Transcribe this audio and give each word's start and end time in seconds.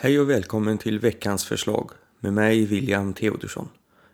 Hej 0.00 0.20
och 0.20 0.30
välkommen 0.30 0.78
till 0.78 0.98
veckans 0.98 1.44
förslag 1.44 1.90
med 2.20 2.32
mig 2.32 2.66
William 2.66 3.12
Theodorsson. 3.14 3.68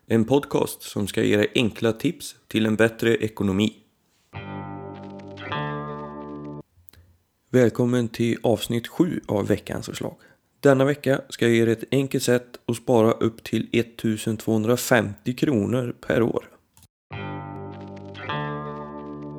En 0.07 0.25
podcast 0.25 0.83
som 0.83 1.07
ska 1.07 1.23
ge 1.23 1.37
dig 1.37 1.53
enkla 1.55 1.93
tips 1.93 2.37
till 2.49 2.67
en 2.67 2.77
bättre 2.77 3.17
ekonomi. 3.17 3.73
Välkommen 7.51 8.09
till 8.09 8.39
avsnitt 8.43 8.89
7 8.89 9.21
av 9.27 9.47
veckans 9.47 9.87
förslag. 9.87 10.17
Denna 10.61 10.85
vecka 10.85 11.21
ska 11.29 11.47
jag 11.47 11.55
ge 11.55 11.65
dig 11.65 11.73
ett 11.73 11.89
enkelt 11.91 12.25
sätt 12.25 12.61
att 12.67 12.77
spara 12.77 13.13
upp 13.13 13.45
till 13.45 13.69
1250 13.73 15.35
kronor 15.35 15.97
per 16.07 16.23
år. 16.23 16.45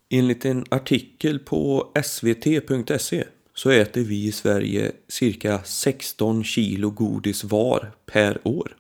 Enligt 0.10 0.46
en 0.46 0.66
artikel 0.70 1.40
på 1.40 1.92
svt.se 2.04 3.24
så 3.56 3.70
äter 3.70 4.02
vi 4.02 4.26
i 4.26 4.32
Sverige 4.32 4.92
cirka 5.08 5.60
16 5.64 6.44
kilo 6.44 6.90
godis 6.90 7.44
var 7.44 7.92
per 8.06 8.48
år. 8.48 8.76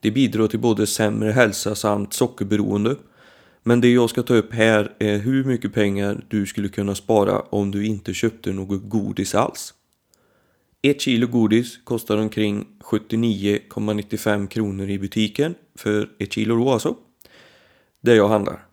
Det 0.00 0.10
bidrar 0.10 0.48
till 0.48 0.58
både 0.58 0.86
sämre 0.86 1.30
hälsa 1.30 1.74
samt 1.74 2.12
sockerberoende. 2.12 2.96
Men 3.62 3.80
det 3.80 3.88
jag 3.88 4.10
ska 4.10 4.22
ta 4.22 4.34
upp 4.34 4.52
här 4.52 4.92
är 4.98 5.18
hur 5.18 5.44
mycket 5.44 5.74
pengar 5.74 6.24
du 6.28 6.46
skulle 6.46 6.68
kunna 6.68 6.94
spara 6.94 7.40
om 7.40 7.70
du 7.70 7.86
inte 7.86 8.14
köpte 8.14 8.52
något 8.52 8.88
godis 8.88 9.34
alls. 9.34 9.74
Ett 10.82 11.00
kilo 11.00 11.26
godis 11.26 11.78
kostar 11.84 12.16
omkring 12.16 12.66
79,95 12.80 14.46
kronor 14.46 14.88
i 14.88 14.98
butiken 14.98 15.54
för 15.74 16.10
ett 16.18 16.32
kilo 16.32 16.56
då 16.56 16.70
alltså. 16.70 16.96
Där 18.00 18.14
jag 18.14 18.28
handlar. 18.28 18.71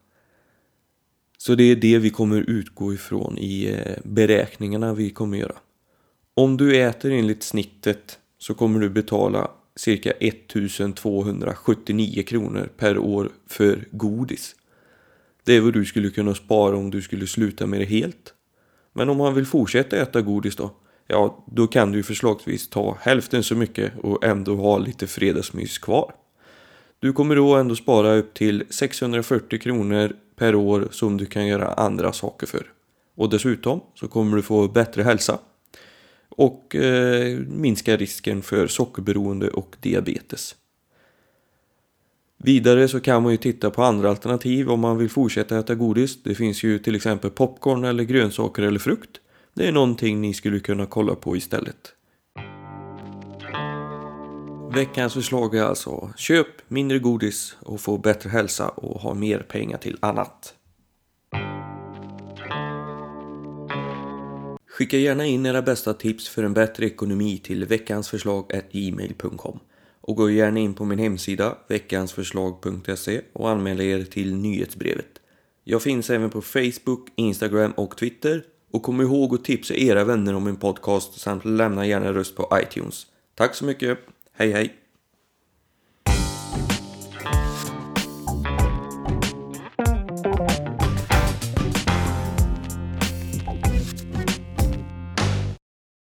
Så 1.50 1.56
det 1.56 1.64
är 1.64 1.76
det 1.76 1.98
vi 1.98 2.10
kommer 2.10 2.50
utgå 2.50 2.94
ifrån 2.94 3.38
i 3.38 3.66
eh, 3.66 3.98
beräkningarna 4.04 4.94
vi 4.94 5.10
kommer 5.10 5.38
göra. 5.38 5.56
Om 6.34 6.58
du 6.58 6.78
äter 6.78 7.12
enligt 7.12 7.44
snittet 7.44 8.20
så 8.38 8.54
kommer 8.54 8.80
du 8.80 8.90
betala 8.90 9.52
cirka 9.76 10.12
1279 10.12 12.24
kronor 12.24 12.70
per 12.78 12.98
år 12.98 13.30
för 13.48 13.88
godis. 13.92 14.56
Det 15.44 15.54
är 15.54 15.62
vad 15.62 15.74
du 15.74 15.86
skulle 15.86 16.10
kunna 16.10 16.36
spara 16.36 16.78
om 16.78 16.92
du 16.92 17.02
skulle 17.02 17.28
sluta 17.28 17.66
med 17.66 17.80
det 17.80 17.86
helt. 17.86 18.34
Men 18.94 19.10
om 19.10 19.18
man 19.18 19.36
vill 19.36 19.46
fortsätta 19.46 19.98
äta 19.98 20.22
godis 20.22 20.56
då? 20.56 20.72
Ja, 21.08 21.46
då 21.52 21.68
kan 21.68 21.92
du 21.92 22.04
förslagsvis 22.04 22.70
ta 22.70 22.98
hälften 23.02 23.44
så 23.44 23.56
mycket 23.56 23.92
och 24.04 24.24
ändå 24.24 24.56
ha 24.56 24.78
lite 24.78 25.08
fredagsmys 25.08 25.78
kvar. 25.78 26.14
Du 27.00 27.14
kommer 27.14 27.36
då 27.36 27.56
ändå 27.56 27.76
spara 27.76 28.16
upp 28.16 28.34
till 28.34 28.64
640 28.70 29.60
kronor 29.60 30.16
per 30.40 30.56
år 30.56 30.88
som 30.92 31.18
du 31.18 31.26
kan 31.26 31.48
göra 31.48 31.74
andra 31.74 32.14
saker 32.14 32.48
för. 32.48 32.72
Och 33.16 33.30
dessutom 33.30 33.82
så 33.96 34.08
kommer 34.08 34.38
du 34.38 34.44
få 34.44 34.68
bättre 34.68 35.04
hälsa 35.04 35.40
och 36.30 36.76
eh, 36.76 37.40
minska 37.40 37.98
risken 37.98 38.42
för 38.42 38.68
sockerberoende 38.68 39.50
och 39.50 39.76
diabetes. 39.82 40.56
Vidare 42.38 42.88
så 42.88 43.00
kan 43.00 43.24
man 43.24 43.32
ju 43.32 43.38
titta 43.38 43.70
på 43.70 43.84
andra 43.84 44.10
alternativ 44.10 44.70
om 44.70 44.80
man 44.80 44.98
vill 44.98 45.10
fortsätta 45.10 45.60
äta 45.60 45.76
godis. 45.76 46.24
Det 46.24 46.36
finns 46.36 46.64
ju 46.64 46.80
till 46.80 46.96
exempel 46.96 47.32
popcorn 47.32 47.84
eller 47.84 48.04
grönsaker 48.04 48.64
eller 48.64 48.80
frukt. 48.80 49.20
Det 49.54 49.68
är 49.68 49.72
någonting 49.72 50.22
ni 50.22 50.34
skulle 50.34 50.60
kunna 50.60 50.86
kolla 50.86 51.16
på 51.16 51.38
istället. 51.38 51.94
Veckans 54.74 55.14
förslag 55.14 55.56
är 55.56 55.64
alltså 55.64 56.14
köp 56.18 56.48
mindre 56.68 57.00
godis 57.00 57.58
och 57.60 57.82
få 57.82 57.98
bättre 57.98 58.30
hälsa 58.30 58.70
och 58.70 59.02
ha 59.02 59.14
mer 59.14 59.40
pengar 59.40 59.78
till 59.78 59.98
annat. 60.00 60.54
Skicka 64.68 64.98
gärna 64.98 65.26
in 65.26 65.46
era 65.46 65.62
bästa 65.62 65.94
tips 65.94 66.30
för 66.30 66.44
en 66.44 66.54
bättre 66.54 66.86
ekonomi 66.86 67.38
till 67.38 67.66
veckansförslag.gmail.com 67.66 69.60
och 70.02 70.16
gå 70.16 70.30
gärna 70.30 70.60
in 70.60 70.74
på 70.74 70.86
min 70.86 71.00
hemsida 71.00 71.58
veckansförslag.se 71.68 73.22
och 73.34 73.50
anmäl 73.50 73.82
er 73.82 74.04
till 74.04 74.36
nyhetsbrevet. 74.36 75.20
Jag 75.64 75.82
finns 75.82 76.10
även 76.10 76.30
på 76.30 76.42
Facebook, 76.42 77.08
Instagram 77.16 77.72
och 77.72 77.98
Twitter 77.98 78.44
och 78.72 78.84
kom 78.84 79.02
ihåg 79.02 79.36
att 79.36 79.44
tipsa 79.44 79.74
era 79.74 80.04
vänner 80.04 80.36
om 80.36 80.44
min 80.44 80.56
podcast 80.56 81.20
samt 81.20 81.46
lämna 81.46 81.86
gärna 81.86 82.14
röst 82.14 82.36
på 82.36 82.60
iTunes. 82.64 83.06
Tack 83.36 83.56
så 83.56 83.66
mycket! 83.66 84.00
Hey! 84.40 84.54
Hey! 84.54 84.89